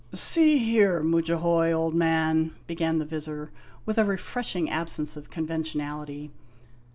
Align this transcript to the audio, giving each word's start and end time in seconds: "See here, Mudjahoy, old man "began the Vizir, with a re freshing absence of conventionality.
"See 0.15 0.57
here, 0.57 1.03
Mudjahoy, 1.03 1.71
old 1.71 1.93
man 1.93 2.55
"began 2.65 2.97
the 2.97 3.05
Vizir, 3.05 3.51
with 3.85 3.99
a 3.99 4.03
re 4.03 4.17
freshing 4.17 4.67
absence 4.67 5.15
of 5.15 5.29
conventionality. 5.29 6.31